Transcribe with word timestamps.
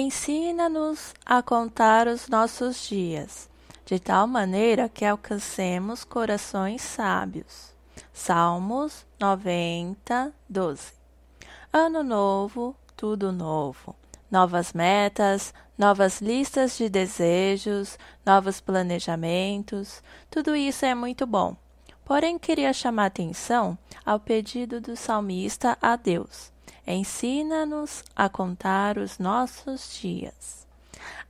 Ensina-nos 0.00 1.12
a 1.26 1.42
contar 1.42 2.06
os 2.06 2.28
nossos 2.28 2.86
dias, 2.86 3.50
de 3.84 3.98
tal 3.98 4.28
maneira 4.28 4.88
que 4.88 5.04
alcancemos 5.04 6.04
corações 6.04 6.82
sábios. 6.82 7.74
Salmos 8.12 9.04
90, 9.18 10.32
12. 10.48 10.92
Ano 11.72 12.04
novo, 12.04 12.76
tudo 12.96 13.32
novo. 13.32 13.96
Novas 14.30 14.72
metas, 14.72 15.52
novas 15.76 16.20
listas 16.20 16.78
de 16.78 16.88
desejos, 16.88 17.98
novos 18.24 18.60
planejamentos, 18.60 20.00
tudo 20.30 20.54
isso 20.54 20.84
é 20.84 20.94
muito 20.94 21.26
bom. 21.26 21.56
Porém, 22.04 22.38
queria 22.38 22.72
chamar 22.72 23.06
atenção 23.06 23.76
ao 24.06 24.20
pedido 24.20 24.80
do 24.80 24.94
salmista 24.94 25.76
a 25.82 25.96
Deus 25.96 26.56
Ensina-nos 26.90 28.02
a 28.16 28.30
contar 28.30 28.96
os 28.96 29.18
nossos 29.18 30.00
dias. 30.00 30.66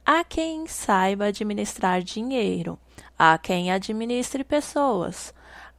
Há 0.06 0.22
quem 0.22 0.68
saiba 0.68 1.24
administrar 1.24 2.00
dinheiro, 2.00 2.78
há 3.18 3.36
quem 3.36 3.72
administre 3.72 4.44
pessoas, 4.44 5.34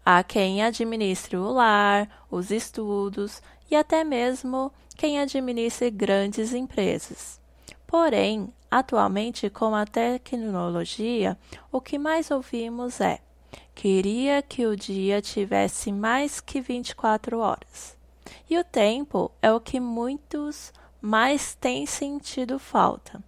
há 0.06 0.22
quem 0.22 0.62
administre 0.62 1.38
o 1.38 1.50
lar, 1.54 2.26
os 2.30 2.52
estudos 2.52 3.42
e 3.72 3.76
até 3.78 4.04
mesmo 4.04 4.70
quem 4.98 5.18
administre 5.18 5.90
grandes 5.90 6.54
empresas. 6.54 7.40
Porém, 7.88 8.54
atualmente, 8.70 9.50
com 9.50 9.74
a 9.74 9.86
tecnologia, 9.86 11.38
o 11.72 11.80
que 11.80 11.98
mais 11.98 12.30
ouvimos 12.32 13.00
é: 13.00 13.20
queria 13.74 14.42
que 14.42 14.68
o 14.68 14.76
dia 14.76 15.22
tivesse 15.22 15.90
mais 15.90 16.42
que 16.42 16.60
24 16.60 17.40
horas. 17.40 17.99
E 18.50 18.58
o 18.58 18.64
tempo 18.64 19.32
é 19.42 19.52
o 19.52 19.60
que 19.60 19.80
muitos 19.80 20.74
mais 21.00 21.54
têm 21.56 21.86
sentido 21.86 22.58
falta. 22.58 23.24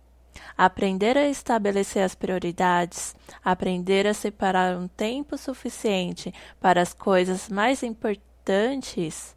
Aprender 0.58 1.18
a 1.18 1.30
estabelecer 1.30 2.04
as 2.04 2.16
prioridades, 2.16 3.16
aprender 3.44 4.08
a 4.08 4.14
separar 4.14 4.76
um 4.78 4.88
tempo 4.88 5.38
suficiente 5.38 6.34
para 6.60 6.82
as 6.82 6.94
coisas 6.94 7.50
mais 7.50 7.84
importantes, 7.84 9.36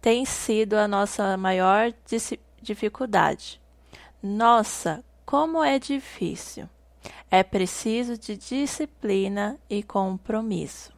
tem 0.00 0.24
sido 0.24 0.74
a 0.74 0.88
nossa 0.88 1.36
maior 1.36 1.92
dificuldade. 2.60 3.60
Nossa, 4.22 5.04
como 5.24 5.62
é 5.62 5.78
difícil! 5.78 6.68
É 7.30 7.42
preciso 7.42 8.18
de 8.18 8.36
disciplina 8.36 9.58
e 9.68 9.82
compromisso. 9.82 10.92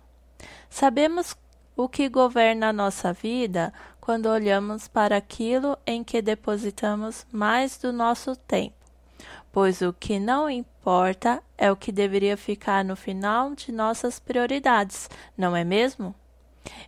Sabemos 0.70 1.36
o 1.76 1.88
que 1.88 2.08
governa 2.08 2.68
a 2.68 2.72
nossa 2.72 3.12
vida 3.12 3.72
quando 4.02 4.26
olhamos 4.26 4.88
para 4.88 5.16
aquilo 5.16 5.78
em 5.86 6.02
que 6.02 6.20
depositamos 6.20 7.24
mais 7.30 7.78
do 7.78 7.92
nosso 7.92 8.34
tempo, 8.34 8.74
pois 9.52 9.80
o 9.80 9.92
que 9.92 10.18
não 10.18 10.50
importa 10.50 11.40
é 11.56 11.70
o 11.70 11.76
que 11.76 11.92
deveria 11.92 12.36
ficar 12.36 12.84
no 12.84 12.96
final 12.96 13.54
de 13.54 13.70
nossas 13.70 14.18
prioridades, 14.18 15.08
não 15.38 15.54
é 15.54 15.62
mesmo? 15.62 16.12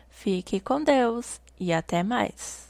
Fique 0.08 0.60
com 0.60 0.84
Deus 0.84 1.40
e 1.58 1.72
até 1.72 2.02
mais! 2.02 2.69